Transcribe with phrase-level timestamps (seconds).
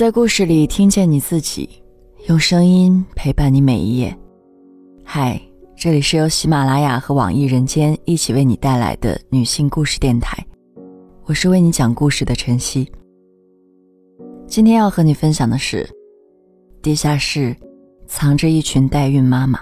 [0.00, 1.68] 在故事里听见你自己，
[2.26, 4.16] 用声音陪伴你每一页。
[5.04, 5.38] 嗨，
[5.76, 10.42] 这里是由喜马拉雅和网易人间一起为你带来的女性故事电台，
[11.26, 12.90] 我是为你讲故事的晨曦。
[14.46, 15.86] 今天要和你分享的是，
[16.80, 17.54] 地下室
[18.06, 19.60] 藏着一群代孕妈妈。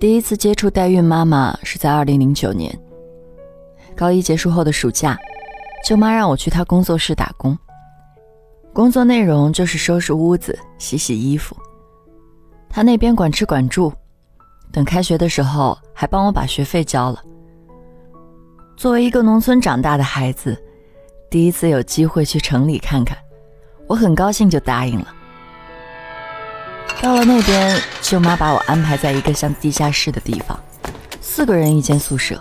[0.00, 2.76] 第一次接触代孕妈妈是在二零零九年，
[3.94, 5.16] 高一结束后的暑假。
[5.84, 7.56] 舅妈让我去她工作室打工，
[8.72, 11.56] 工作内容就是收拾屋子、洗洗衣服。
[12.68, 13.92] 她那边管吃管住，
[14.70, 17.22] 等开学的时候还帮我把学费交了。
[18.76, 20.56] 作为一个农村长大的孩子，
[21.28, 23.16] 第一次有机会去城里看看，
[23.86, 25.08] 我很高兴就答应了。
[27.02, 30.58] 到了那边，舅妈把我安排在一个像地下室的地方，
[31.20, 32.40] 四个人一间宿舍。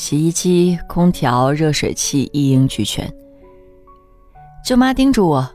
[0.00, 3.06] 洗衣机、空调、热水器一应俱全。
[4.64, 5.46] 舅妈叮嘱我，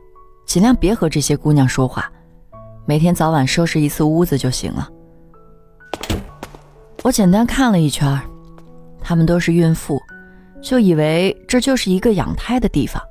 [0.45, 2.11] 尽量别和这些姑娘说话，
[2.85, 4.87] 每天早晚收拾一次屋子就行了。
[7.01, 8.21] 我简单看了一圈，
[9.01, 9.99] 她们都是孕妇，
[10.61, 13.01] 就以为这就是一个养胎的地方。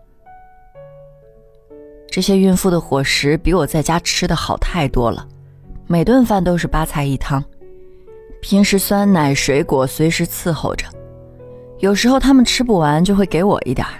[2.08, 5.26] 这些孕妇的伙食比我在家吃的好太多了，
[5.88, 7.42] 每顿饭都是八菜一汤，
[8.40, 10.86] 平时酸奶、水果随时伺候着。
[11.84, 13.92] 有时候他们吃不完就会给我一点儿，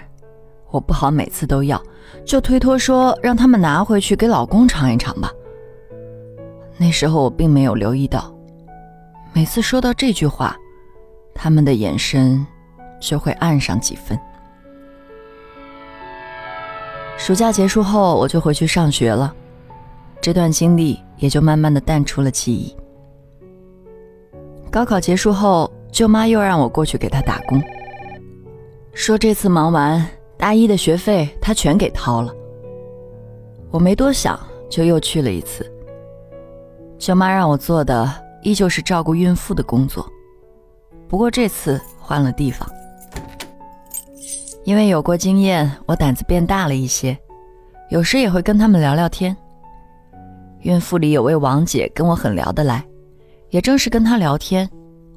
[0.71, 1.79] 我不好每次都要，
[2.25, 5.31] 就推脱说让他们拿回去给老公尝一尝吧。
[6.79, 8.33] 那时候我并没有留意到，
[9.33, 10.57] 每次说到这句话，
[11.35, 12.43] 他们的眼神
[12.99, 14.19] 就会暗上几分。
[17.17, 19.31] 暑假结束后，我就回去上学了，
[20.19, 22.75] 这段经历也就慢慢的淡出了记忆。
[24.71, 25.71] 高考结束后。
[25.95, 27.57] 舅妈又让我过去给她打工，
[28.95, 30.03] 说这次忙完
[30.37, 32.33] 大一的学费他全给掏了。
[33.69, 34.39] 我没多想，
[34.69, 35.69] 就又去了一次。
[36.97, 38.09] 舅妈让我做的
[38.41, 40.09] 依旧是照顾孕妇的工作，
[41.09, 42.67] 不过这次换了地方。
[44.63, 47.15] 因为有过经验，我胆子变大了一些，
[47.89, 49.35] 有时也会跟他们聊聊天。
[50.61, 52.83] 孕妇里有位王姐跟我很聊得来，
[53.49, 54.67] 也正是跟她聊天。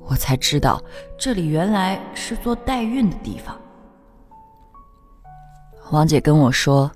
[0.05, 0.83] 我才知道，
[1.17, 3.57] 这里原来是做代孕的地方。
[5.91, 6.91] 王姐跟我说，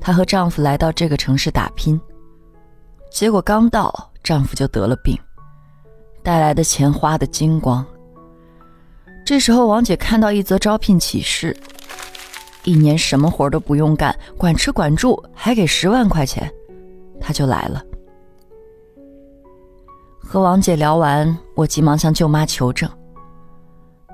[0.00, 2.00] 她和丈夫来到这个城市打拼，
[3.10, 5.16] 结果刚到，丈夫就得了病，
[6.22, 7.84] 带来的钱花的精光。
[9.24, 11.56] 这时候，王姐看到一则招聘启事，
[12.64, 16.52] 一年什么活都不用干，管吃管住，还给十万块钱，
[17.20, 17.82] 她就来了。
[20.18, 22.90] 和王姐聊完，我急忙向舅妈求证。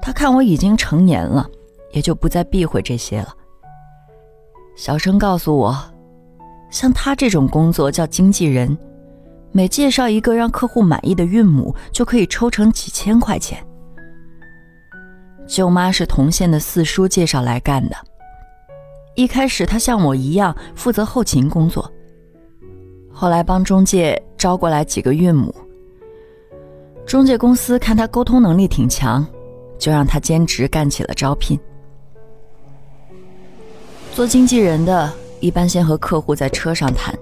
[0.02, 1.48] 她看我已经成年了，
[1.92, 3.34] 也就不再避讳这些了。
[4.74, 5.76] 小声告诉我，
[6.70, 8.76] 像他这种工作叫经纪人，
[9.52, 13.62] 每介绍一个让客户满意的孕母，就可以抽成几千块钱。
[15.46, 17.96] 舅妈是同县的四叔介绍来干的，
[19.16, 21.90] 一开始他像我一样负责后勤工作，
[23.12, 25.54] 后来帮中介招过来几个孕母。
[27.04, 29.26] 中介公司看他沟通能力挺强，
[29.76, 31.58] 就让他兼职干起了招聘。
[34.20, 35.10] 做经纪人的
[35.40, 37.18] 一般先和客户在车上谈，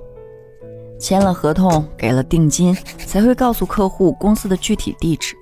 [0.99, 2.77] 签了合同，给了定金，
[3.07, 5.37] 才会告诉客户公司的具体地址。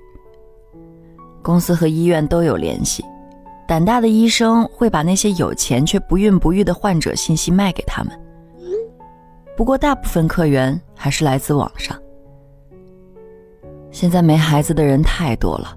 [1.41, 3.03] 公司和医院都有联系，
[3.67, 8.13] 胆大的医生会把那些有钱却不孕不育的患者信息卖给他们。
[9.55, 11.99] 不过大部分客源还是来自网上。
[13.89, 15.75] 现在没孩子的人太多了，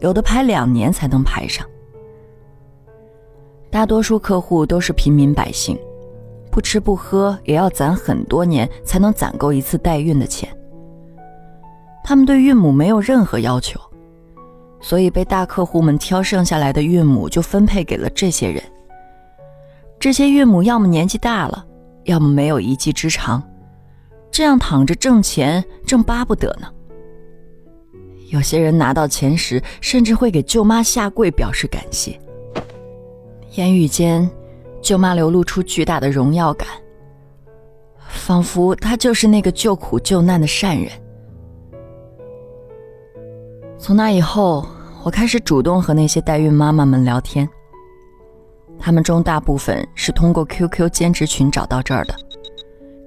[0.00, 1.66] 有的排两年才能排上。
[3.70, 5.78] 大多数客户都是平民百姓，
[6.50, 10.48] 不吃不喝也要攒很多年才能攒够一次代孕的钱。
[12.02, 13.78] 他们对孕母没有任何要求，
[14.80, 18.62] 所以被大客户们挑剩下来的孕母就分配给了这些人。
[20.00, 21.66] 这些孕母要么年纪大了，
[22.04, 23.42] 要么没有一技之长，
[24.30, 26.68] 这样躺着挣钱正巴不得呢。
[28.30, 32.18] 有些人拿到钱时，甚至会给舅妈下跪表示感谢。
[33.58, 34.30] 言语间，
[34.80, 36.68] 舅妈流露出巨大的荣耀感，
[38.08, 40.88] 仿佛她就是那个救苦救难的善人。
[43.76, 44.64] 从那以后，
[45.02, 47.48] 我开始主动和那些代孕妈妈们聊天。
[48.78, 52.14] 他们中大部分是通过 QQ 兼职群找到这儿的。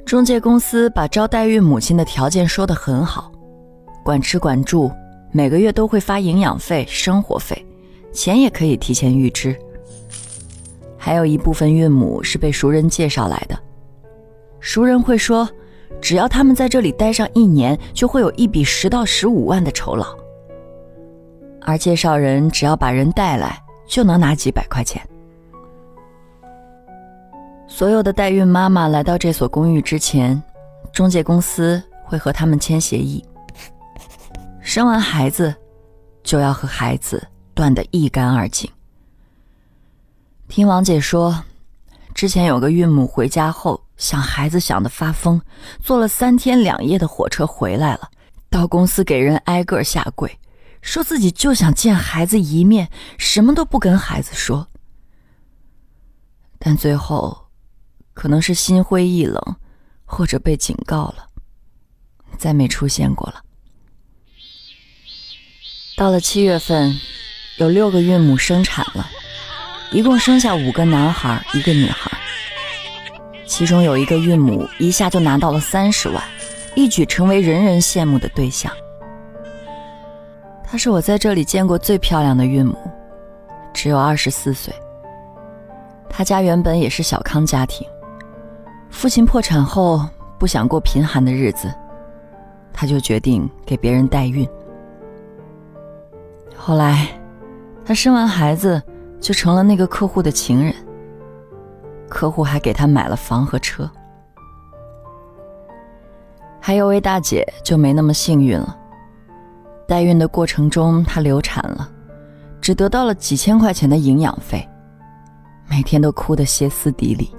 [0.06, 3.32] 中介公司把招代孕母亲的条件说得很好，
[4.04, 4.92] 管吃管住。
[5.32, 7.66] 每个月都会发营养费、生活费，
[8.12, 9.58] 钱也可以提前预支。
[11.04, 13.58] 还有一部分孕母是被熟人介绍来的。
[14.60, 15.50] 熟人会说，
[16.00, 20.06] 只要他们在这里待上一年，就会有一笔十到十五万的酬劳。
[21.60, 25.02] 而介绍人只要把人带来，就能拿几百块钱。
[27.68, 30.40] 所有的代孕妈妈来到这所公寓之前，
[30.94, 33.26] 中介公司会和他们签协议。
[34.60, 35.52] 生完孩子，
[36.22, 38.70] 就要和孩子断得一干二净。
[40.52, 41.46] 听王姐说，
[42.14, 45.42] 之前有个孕母回家后想孩子想得发疯，
[45.82, 48.12] 坐了三天两夜的火车回来了，
[48.50, 50.38] 到公司给人挨个下跪，
[50.82, 54.68] 说自己就想见孩子一面，什么都不跟孩子说。
[56.60, 57.48] 但最后，
[58.14, 59.42] 可能是心灰意冷，
[60.04, 61.28] 或者被警告了，
[62.38, 63.42] 再没出现过了。
[65.96, 67.00] 到了七月份，
[67.58, 69.08] 有六个孕母生产了，
[69.92, 72.10] 一共生下五个男孩，一个女孩。
[73.46, 76.24] 其中有一个孕母一下就拿到了三十万，
[76.76, 78.72] 一举成为人人羡慕的对象。
[80.64, 82.78] 她是我在这里见过最漂亮的孕母，
[83.74, 84.74] 只有二十四岁。
[86.10, 87.86] 她家原本也是小康家庭，
[88.90, 90.08] 父亲破产后
[90.40, 91.70] 不想过贫寒的日子，
[92.72, 94.48] 她就决定给别人代孕。
[96.56, 97.10] 后来，
[97.84, 98.82] 她生完孩子
[99.22, 100.74] 就成了那个客户的情人。
[102.10, 103.90] 客户还给她买了房和车。
[106.60, 108.78] 还有位大姐就没那么幸运了。
[109.88, 111.90] 代孕的过程中，她流产了，
[112.60, 114.68] 只得到了几千块钱的营养费，
[115.70, 117.34] 每天都哭得歇斯底里。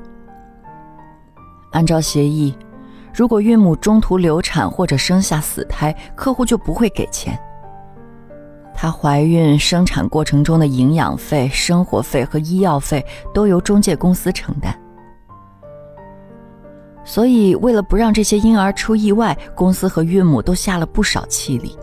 [1.73, 2.55] 按照协议，
[3.15, 7.39] 如果孕母中途流产或者生下死胎，客户就不会给钱。
[8.83, 14.77] 她怀孕、生产过程中的营养费、生活费和医药费都由中介公司承担。
[17.05, 21.79] 所以，为了不让这些婴儿出意外，公司和孕母都下了不少气力。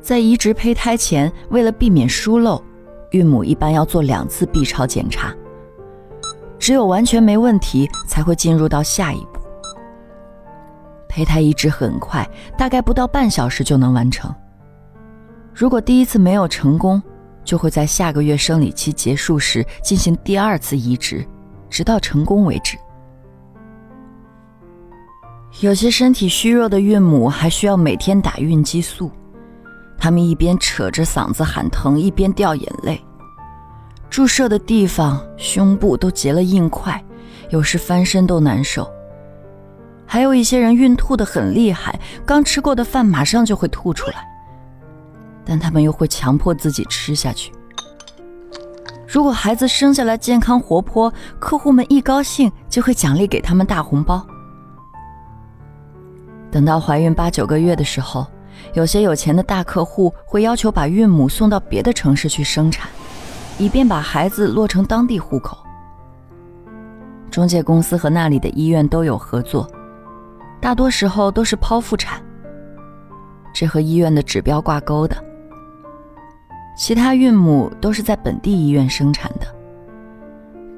[0.00, 2.62] 在移植胚胎前，为了避免疏漏，
[3.10, 5.30] 孕母一般要做两次 B 超检查，
[6.58, 9.40] 只有完全没问题，才会进入到下一步。
[11.06, 12.26] 胚胎移植很快，
[12.56, 14.34] 大概不到半小时就能完成。
[15.58, 17.02] 如果第一次没有成功，
[17.42, 21.26] 就会在下个月生理期结束时进行第二次移植，
[21.70, 22.76] 直到成功为止。
[25.62, 29.10] 有些身体虚弱的孕母还需要每天打孕激素，
[29.96, 33.02] 她们一边扯着嗓子喊疼，一边掉眼泪。
[34.10, 37.02] 注射的地方、胸部都结了硬块，
[37.48, 38.86] 有时翻身都难受。
[40.04, 44.35] 还有一些人孕吐的很厉害，刚吃过的饭马上就会吐出来。
[45.46, 47.52] 但他们又会强迫自己吃下去。
[49.06, 54.26] 如果孩子生下来健康活泼，客户们一高兴就会奖励给他们大红包。
[56.50, 58.26] 等到怀孕八九个月的时候，
[58.74, 62.90] 有些有钱的大客户会要求把孕母送到别的城市去生产，
[63.58, 65.56] 以便把孩子落成当地户口。
[67.30, 69.70] 中介公司和那里的医院都有合作，
[70.60, 72.20] 大多时候都是剖腹产，
[73.54, 75.16] 这和医院的指标挂钩的。
[76.76, 79.46] 其他孕母都是在本地医院生产的。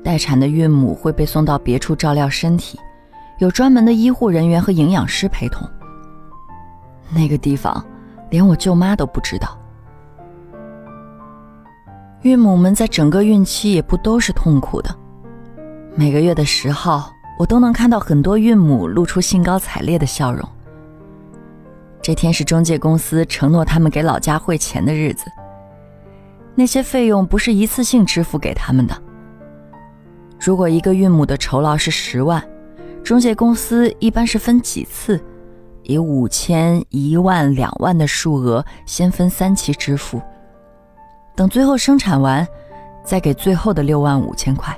[0.05, 2.79] 待产的孕母会被送到别处照料身体，
[3.39, 5.69] 有专门的医护人员和营养师陪同。
[7.11, 7.85] 那个地方，
[8.31, 9.59] 连我舅妈都不知道。
[12.23, 14.95] 孕母们在整个孕期也不都是痛苦的。
[15.97, 20.49] 每个月的十号，我都能看到很多孕母露出兴高采烈的笑容。
[22.01, 25.25] 这天是中介公司承诺他们给老家汇钱的日子。
[26.59, 29.03] 那些费用不是一次性支付给他们的。
[30.41, 32.45] 如果一个孕母的酬劳是十万，
[33.05, 35.23] 中介公司一般是分几次，
[35.85, 40.21] 以五千、一万、两万的数额先分三期支付，
[41.37, 42.45] 等最后生产完，
[43.05, 44.77] 再给最后的六万五千块。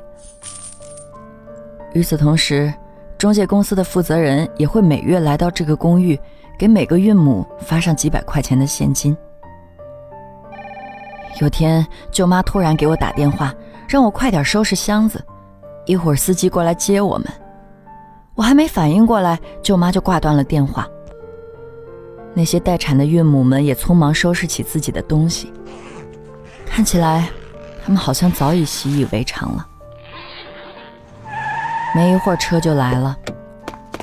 [1.95, 2.71] 与此同时，
[3.17, 6.21] 中介公司的负责人也会每月来到这个公寓，
[6.59, 9.17] 给每个孕母发上几百块钱的现金。
[11.41, 13.55] 有天，舅妈突然给我打电话，
[13.89, 15.25] 让我快点收拾箱子，
[15.87, 17.27] 一会儿司机过来接我们。
[18.35, 20.87] 我还没反应过来，舅妈就挂断了电话。
[22.35, 25.51] 那些待产的孕母们也匆忙收拾起自己的东西，
[26.67, 27.31] 看起来，
[27.83, 29.67] 他们好像早已习以为常了。
[31.95, 33.17] 没一会儿，车就来了，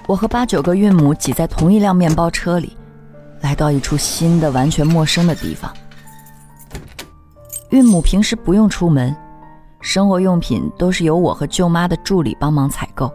[0.08, 2.75] 我和八九个孕母挤在同一辆面包车里，
[3.41, 5.72] 来到一处新的、完全陌生的地方。
[7.69, 9.13] 孕母平时不用出门，
[9.81, 13.12] 生活用品都是由我和舅妈的助理帮忙采购。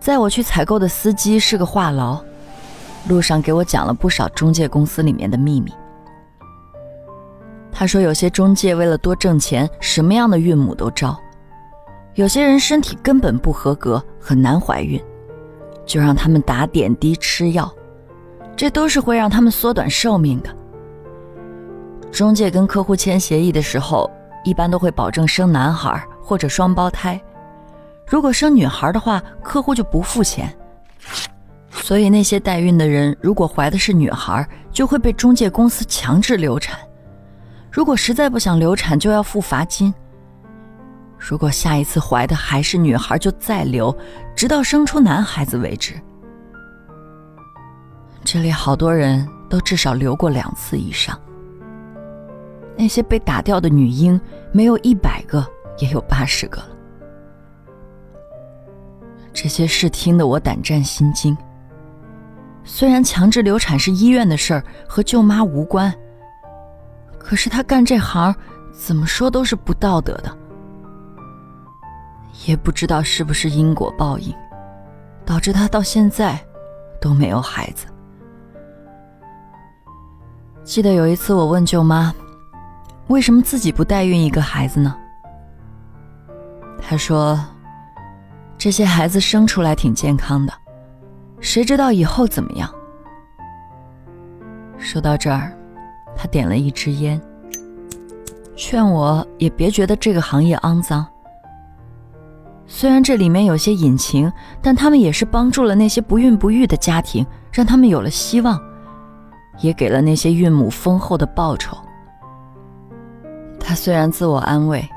[0.00, 2.20] 载我去采购的司机是个话痨，
[3.08, 5.72] 路上给我讲了不少中介公司里面的秘密。
[7.70, 11.16] 他说，有些中介为了多挣钱，什么样的孕母都招；
[12.14, 15.00] 有些人身体根本不合格，很难怀孕，
[15.84, 17.72] 就让他们打点滴吃药，
[18.56, 20.50] 这都是会让他们缩短寿命的。
[22.10, 24.10] 中介跟客户签协议的时候，
[24.44, 27.20] 一般都会保证生男孩或者双胞胎。
[28.08, 30.56] 如果生女孩的话，客户就不付钱。
[31.70, 36.78] 所以那些代孕的人，如果怀的是女孩，就会被中介公司强制流产。
[37.70, 39.92] 如果实在不想流产，就要付罚金。
[41.18, 43.94] 如果下一次怀的还是女孩，就再流，
[44.34, 45.94] 直到生出男孩子为止。
[48.24, 51.18] 这里好多人都至少流过两次以上。
[52.76, 54.20] 那些被打掉的女婴，
[54.52, 55.46] 没有一百个，
[55.78, 56.68] 也有八十个了。
[59.32, 61.36] 这些事听得我胆战心惊。
[62.64, 65.94] 虽然强制流产是医院的事儿，和舅妈无关，
[67.18, 68.34] 可是他干这行，
[68.72, 70.36] 怎么说都是不道德的。
[72.46, 74.34] 也不知道是不是因果报应，
[75.24, 76.38] 导致他到现在
[77.00, 77.86] 都没有孩子。
[80.64, 82.12] 记得有一次，我问舅妈。
[83.08, 84.94] 为什么自己不代孕一个孩子呢？
[86.80, 87.38] 他说
[88.58, 90.52] ：“这些孩子生出来挺健康的，
[91.40, 92.68] 谁知道以后怎么样？”
[94.76, 95.56] 说到这儿，
[96.16, 97.20] 他点了一支烟，
[98.56, 101.06] 劝我也别觉得这个行业肮脏。
[102.66, 108.60] 虽然这里面有些隐情，但他们也是帮助了那些不孕不育的家庭，让他们有了希望，
[109.60, 111.78] 也给了那些孕母丰厚的报酬。
[113.68, 114.88] 他虽然自我安慰，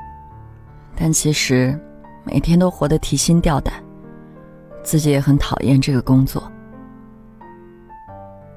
[0.94, 1.76] 但其实
[2.22, 3.74] 每天都活得提心吊胆，
[4.84, 6.40] 自己也很讨厌这个工作。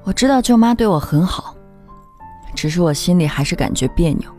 [0.04, 1.56] 我知道舅妈对我很好，
[2.54, 4.30] 只是我心里还是感觉别扭。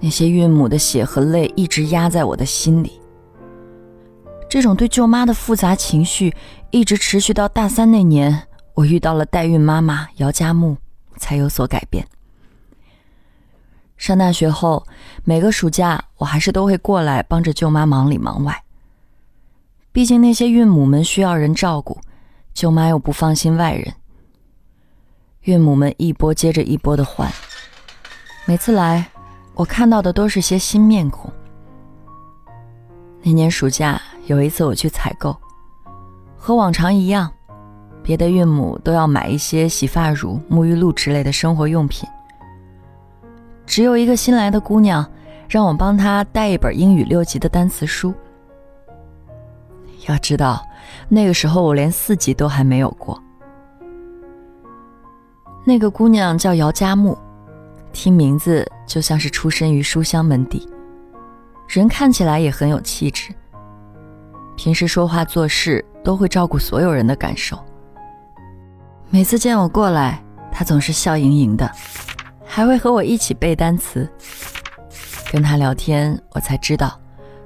[0.00, 2.98] 那些孕母的血和泪一直压在我的心里，
[4.48, 6.34] 这种对舅妈的复杂情绪
[6.70, 10.74] 一直持续到大三那年，我遇到了代孕妈妈姚佳木，
[11.18, 12.02] 才有所改变。
[14.02, 14.84] 上大学后，
[15.22, 18.64] 每个暑假我还是都会过来帮着舅妈忙里忙外。
[19.92, 21.96] 毕竟那些孕母们需要人照顾，
[22.52, 23.94] 舅妈又不放心外人。
[25.42, 27.30] 孕母们一波接着一波的换，
[28.44, 29.06] 每次来，
[29.54, 31.32] 我看到的都是些新面孔。
[33.22, 35.36] 那年暑假有一次我去采购，
[36.36, 37.32] 和往常一样，
[38.02, 42.08] 别的孕母都要买一些洗发乳、沐浴露之类的生活用品。
[43.72, 45.02] 只有一个新来的姑娘，
[45.48, 48.12] 让我帮她带一本英语六级的单词书。
[50.06, 50.62] 要知道，
[51.08, 53.18] 那个时候我连四级都还没有过。
[55.64, 57.16] 那个姑娘叫姚佳木，
[57.94, 60.68] 听名字就像是出身于书香门第，
[61.66, 63.32] 人看起来也很有气质。
[64.54, 67.58] 平时说话做事都会照顾所有人的感受。
[69.08, 71.72] 每次见我过来，她总是笑盈盈的。
[72.54, 74.06] 还会和我一起背单词，
[75.32, 77.00] 跟他聊天，我才知道，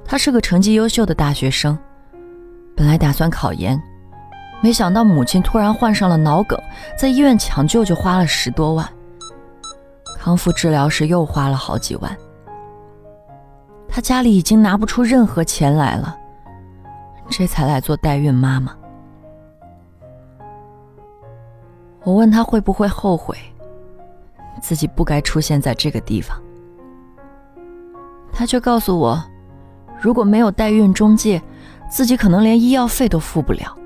[0.05, 1.79] 他是个成绩优秀的大学生。
[2.77, 3.81] 本来打算考研，
[4.61, 6.61] 没想到母亲突然患上了脑梗，
[6.99, 8.85] 在医院抢救就花了十多万，
[10.19, 12.17] 康复治疗时又花了好几万。
[13.89, 16.19] 他家里已经拿不出任何钱来了，
[17.31, 18.77] 这才来做代孕妈妈。
[22.03, 23.37] 我问他会不会后悔。
[24.61, 26.41] 自己不该出现在这个地方，
[28.33, 29.23] 他却告诉我，
[30.01, 31.41] 如果没有代孕中介，
[31.91, 33.77] 自己可能连医药费都付不了。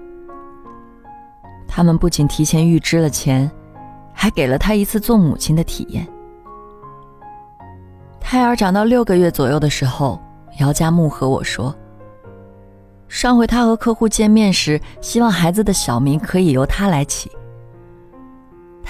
[1.68, 3.50] 他们不仅提前预支了钱，
[4.12, 6.06] 还给了他一次做母亲的体验。
[8.20, 10.20] 胎儿长到六个月左右的时候，
[10.58, 11.74] 姚家木和我说，
[13.08, 17.30] 上回他和客户见面时，希望孩子的小名可以由他来起。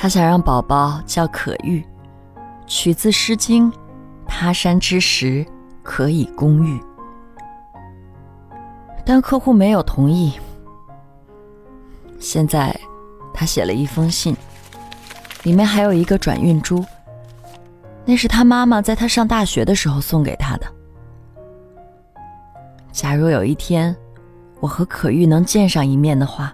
[0.03, 1.85] 他想让宝宝叫可玉，
[2.67, 3.71] 取自《诗经》
[4.27, 5.47] ：“他山之石，
[5.83, 6.83] 可以攻玉。”
[9.05, 10.33] 但客户没有同意。
[12.19, 12.75] 现在，
[13.35, 14.35] 他写了一封信，
[15.43, 16.83] 里面还有一个转运珠，
[18.07, 20.67] 那是他妈妈在他上大学的时候送给他的。
[22.91, 23.95] 假如有一天，
[24.61, 26.51] 我和可玉能见上一面的话，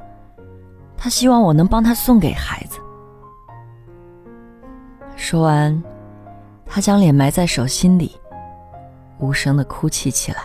[0.97, 2.81] 他希望我能帮他送给孩子。
[5.29, 5.83] 说完，
[6.65, 8.15] 他将脸埋在手心里，
[9.19, 10.39] 无声的哭泣起来。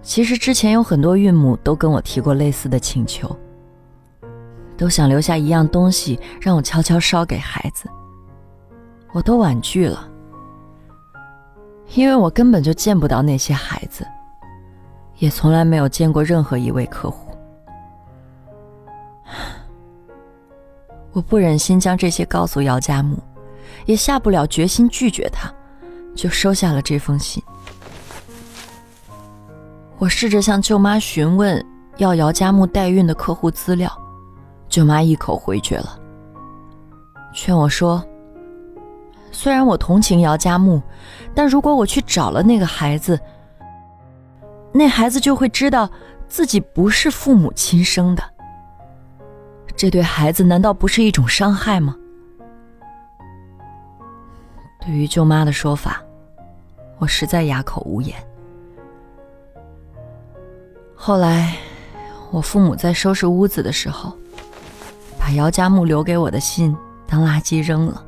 [0.00, 3.36] 其实之前有很多孕母都跟我提过类似的请求，
[4.78, 7.86] 都想留下一样东西让我悄悄烧给孩子，
[9.12, 10.08] 我都婉拒了，
[11.92, 14.06] 因为我根本就见不到那些孩子，
[15.18, 17.30] 也从来没有见过任何一位客户，
[21.16, 23.16] 我不忍心将这些告诉姚家木，
[23.86, 25.50] 也下不了决心拒绝他，
[26.14, 27.42] 就收下了这封信。
[29.96, 31.64] 我试着向舅妈询问
[31.96, 33.90] 要姚家木代孕的客户资料，
[34.68, 35.98] 舅妈一口回绝了，
[37.32, 38.04] 劝我说
[39.32, 40.82] ：“虽然我同情姚家木，
[41.34, 43.18] 但如果我去找了那个孩子，
[44.70, 45.90] 那孩子就会知道
[46.28, 48.22] 自己不是父母亲生的，
[49.76, 51.94] 这对孩子难道不是一种伤害吗？”
[54.80, 56.02] 对于舅妈的说法，
[56.98, 58.16] 我实在哑口无言。
[60.94, 61.56] 后来，
[62.30, 64.16] 我父母在收拾屋子的时候，
[65.18, 66.74] 把姚家木留给我的信
[67.06, 68.02] 当垃圾扔了。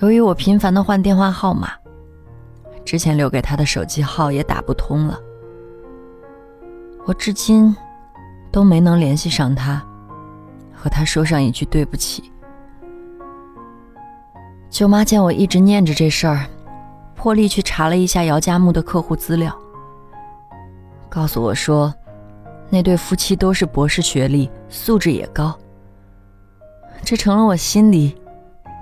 [0.00, 1.72] 由于我频繁的换电话号码，
[2.84, 5.18] 之前留给他的手机号也打不通了，
[7.06, 7.74] 我至今
[8.54, 9.82] 都没能联系上他，
[10.72, 12.30] 和他说上一句对不起。
[14.70, 16.46] 舅妈见我一直念着这事儿，
[17.16, 19.52] 破例去查了一下姚家木的客户资料。
[21.08, 21.92] 告诉我说，
[22.70, 25.52] 那对夫妻都是博士学历，素质也高。
[27.02, 28.14] 这成了我心里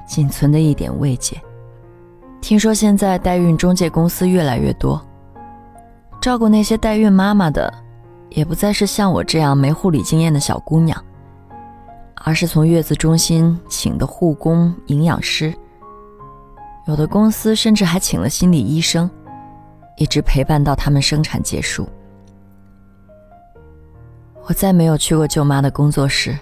[0.07, 1.41] 仅存的一点慰藉。
[2.43, 5.03] 听说现在代孕中介公司越来越多，
[6.21, 7.73] 照顾那些代孕妈妈的，
[8.35, 11.03] 也不再是像我这样没护理经验的小姑娘，
[12.17, 15.53] 而是从月子中心请的护工、营养师。
[16.87, 19.09] 有的公司甚至还请了心理医生，
[19.97, 21.89] 一直陪伴到他们生产结束。
[24.45, 26.37] 我再没有去过舅妈的工作室。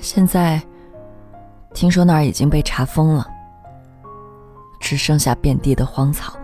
[0.00, 0.62] 现在
[1.74, 3.26] 听说那儿已经被查封了，
[4.78, 6.34] 只剩下遍地的荒草。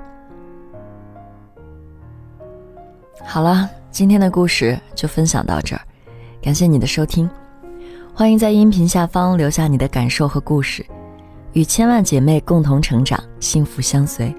[3.30, 5.82] 好了，今天的故事就分享到这儿，
[6.40, 7.28] 感谢你的收听，
[8.14, 10.84] 欢迎在音频下方留下你的感受和故事，
[11.52, 14.34] 与千万姐妹共同成长，幸福相随。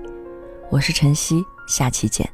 [0.71, 2.27] 我是晨曦，下期见。